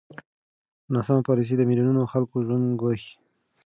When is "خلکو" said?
2.11-2.35